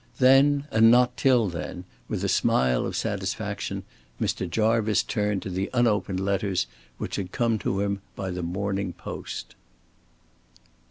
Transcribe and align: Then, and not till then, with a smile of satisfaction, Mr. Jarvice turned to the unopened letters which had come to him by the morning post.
Then, 0.17 0.65
and 0.71 0.89
not 0.89 1.15
till 1.15 1.47
then, 1.47 1.83
with 2.07 2.23
a 2.23 2.27
smile 2.27 2.87
of 2.87 2.95
satisfaction, 2.95 3.83
Mr. 4.19 4.49
Jarvice 4.49 5.03
turned 5.03 5.43
to 5.43 5.51
the 5.51 5.69
unopened 5.75 6.21
letters 6.21 6.65
which 6.97 7.17
had 7.17 7.31
come 7.31 7.59
to 7.59 7.81
him 7.81 8.01
by 8.15 8.31
the 8.31 8.41
morning 8.41 8.93
post. 8.93 9.53